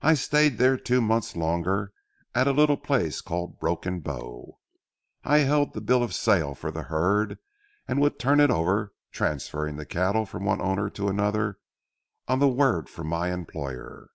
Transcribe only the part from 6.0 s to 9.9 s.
of sale for the herd, and would turn it over, transferring the